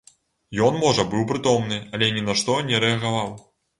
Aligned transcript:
Ён 0.67 0.77
можа 0.83 1.03
быў 1.11 1.27
прытомны, 1.31 1.77
але 1.99 2.11
ні 2.17 2.25
на 2.31 2.35
што 2.41 2.57
не 2.71 2.81
рэагаваў. 2.85 3.29